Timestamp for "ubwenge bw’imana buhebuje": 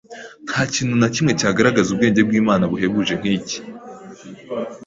1.91-3.13